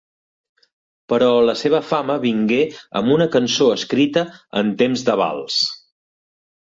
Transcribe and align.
Però 1.13 1.27
la 1.49 1.53
seva 1.59 1.81
fama 1.89 2.15
vingué 2.25 2.59
amb 3.01 3.13
una 3.17 3.29
cançó 3.37 3.69
escrita 3.75 4.25
en 4.63 4.73
temps 4.81 5.05
de 5.11 5.19
vals. 5.23 5.61